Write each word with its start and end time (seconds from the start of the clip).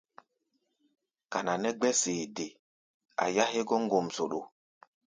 Kana 1.31 1.53
nɛ́ 1.61 1.73
gbɛ̧́ 1.79 1.95
sede 2.01 2.45
a 3.23 3.25
yá 3.35 3.43
hégɔ́ 3.51 3.77
ŋgomsoɗo. 3.85 4.39